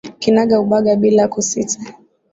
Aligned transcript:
Kinaga 0.21 0.55
ubaga 0.63 0.93
bila 1.01 1.23
kusita. 1.33 1.77